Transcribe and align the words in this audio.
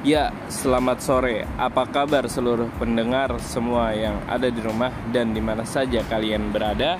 Ya, 0.00 0.32
selamat 0.48 1.04
sore. 1.04 1.44
Apa 1.60 1.84
kabar 1.84 2.24
seluruh 2.24 2.72
pendengar 2.80 3.36
semua 3.36 3.92
yang 3.92 4.16
ada 4.24 4.48
di 4.48 4.56
rumah 4.64 4.88
dan 5.12 5.36
di 5.36 5.44
mana 5.44 5.60
saja 5.68 6.00
kalian 6.08 6.56
berada? 6.56 6.96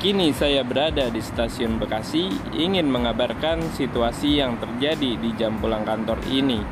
Kini 0.00 0.32
saya 0.32 0.64
berada 0.64 1.12
di 1.12 1.20
stasiun 1.20 1.76
Bekasi 1.76 2.32
ingin 2.56 2.88
mengabarkan 2.88 3.68
situasi 3.76 4.40
yang 4.40 4.56
terjadi 4.56 5.20
di 5.20 5.36
jam 5.36 5.60
pulang 5.60 5.84
kantor 5.84 6.16
ini. 6.32 6.64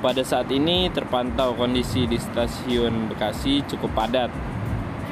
Pada 0.00 0.24
saat 0.24 0.48
ini 0.48 0.88
terpantau 0.88 1.52
kondisi 1.52 2.08
di 2.08 2.16
stasiun 2.16 3.12
Bekasi 3.12 3.68
cukup 3.68 3.92
padat. 3.92 4.32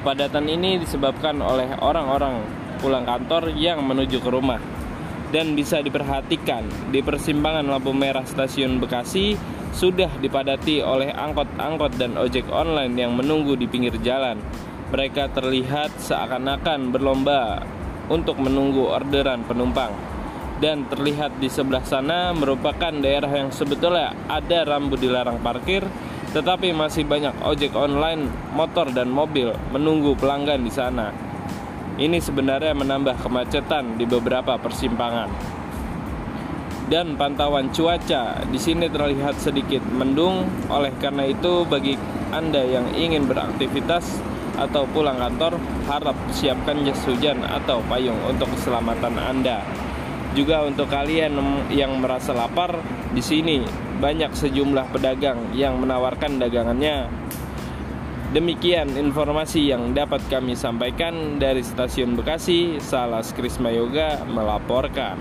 Kepadatan 0.01 0.49
ini 0.49 0.81
disebabkan 0.81 1.45
oleh 1.45 1.77
orang-orang 1.85 2.41
pulang 2.81 3.05
kantor 3.05 3.53
yang 3.53 3.85
menuju 3.85 4.17
ke 4.17 4.33
rumah. 4.33 4.74
Dan 5.35 5.59
bisa 5.59 5.83
diperhatikan 5.83 6.95
di 6.95 7.03
persimpangan 7.03 7.67
lampu 7.67 7.91
merah 7.91 8.23
stasiun 8.23 8.79
Bekasi 8.79 9.35
sudah 9.75 10.07
dipadati 10.23 10.79
oleh 10.79 11.11
angkot-angkot 11.11 11.99
dan 11.99 12.15
ojek 12.15 12.47
online 12.55 12.95
yang 12.95 13.19
menunggu 13.19 13.59
di 13.59 13.67
pinggir 13.67 13.99
jalan. 13.99 14.39
Mereka 14.95 15.35
terlihat 15.35 15.99
seakan-akan 15.99 16.95
berlomba 16.95 17.67
untuk 18.07 18.39
menunggu 18.39 18.87
orderan 18.87 19.43
penumpang. 19.43 19.91
Dan 20.63 20.87
terlihat 20.87 21.43
di 21.43 21.51
sebelah 21.51 21.83
sana 21.83 22.31
merupakan 22.31 22.95
daerah 22.95 23.35
yang 23.35 23.51
sebetulnya 23.51 24.15
ada 24.31 24.63
rambu 24.63 24.95
dilarang 24.95 25.43
parkir, 25.43 25.83
tetapi 26.31 26.71
masih 26.71 27.03
banyak 27.11 27.35
ojek 27.43 27.75
online, 27.75 28.31
motor 28.55 28.87
dan 28.95 29.11
mobil 29.11 29.51
menunggu 29.75 30.15
pelanggan 30.15 30.63
di 30.63 30.71
sana. 30.71 31.34
Ini 31.95 32.19
sebenarnya 32.19 32.75
menambah 32.75 33.23
kemacetan 33.23 33.95
di 33.95 34.03
beberapa 34.03 34.59
persimpangan 34.59 35.31
dan 36.85 37.17
pantauan 37.17 37.73
cuaca 37.73 38.45
di 38.45 38.59
sini 38.61 38.93
terlihat 38.93 39.41
sedikit 39.41 39.81
mendung. 39.89 40.45
Oleh 40.69 40.93
karena 41.01 41.25
itu, 41.29 41.65
bagi 41.65 41.97
Anda 42.29 42.61
yang 42.67 42.93
ingin 42.93 43.25
beraktivitas 43.25 44.21
atau 44.55 44.87
pulang 44.91 45.19
kantor, 45.19 45.59
harap 45.89 46.17
siapkan 46.31 46.85
jas 46.87 47.01
hujan 47.09 47.43
atau 47.43 47.81
payung 47.89 48.19
untuk 48.29 48.51
keselamatan 48.55 49.17
Anda. 49.17 49.65
Juga 50.35 50.67
untuk 50.67 50.91
kalian 50.91 51.39
yang 51.71 52.03
merasa 52.03 52.35
lapar, 52.35 52.83
di 53.15 53.23
sini 53.23 53.63
banyak 54.03 54.35
sejumlah 54.35 54.91
pedagang 54.91 55.55
yang 55.55 55.79
menawarkan 55.79 56.43
dagangannya. 56.43 57.07
Demikian 58.35 58.99
informasi 58.99 59.71
yang 59.71 59.95
dapat 59.95 60.19
kami 60.27 60.59
sampaikan 60.59 61.39
dari 61.39 61.63
Stasiun 61.63 62.19
Bekasi. 62.19 62.83
Salah 62.83 63.23
Krisma 63.23 63.71
Yoga 63.71 64.27
melaporkan. 64.27 65.15